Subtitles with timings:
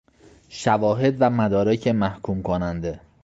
[0.49, 2.99] شواهد و مدارک محکوم کننده